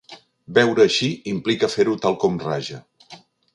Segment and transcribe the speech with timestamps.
[0.57, 2.83] Beure així implica fer-ho tal com raja.